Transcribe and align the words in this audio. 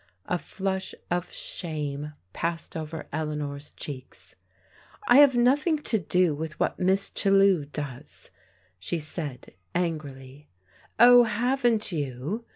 A 0.25 0.39
flush 0.39 0.95
of 1.11 1.31
shame 1.31 2.13
passed 2.33 2.75
over 2.75 3.07
Eleanor's 3.13 3.69
cheeks." 3.69 4.35
I 5.07 5.17
have 5.17 5.37
nothing 5.37 5.77
to 5.83 5.99
do 5.99 6.33
with 6.33 6.59
what 6.59 6.79
Miss 6.79 7.11
Chellew 7.11 7.65
does," 7.65 8.31
she 8.79 8.97
said 8.97 9.53
angrily. 9.75 10.49
"Oh, 10.97 11.25
haven't 11.25 11.91
you?" 11.91 12.45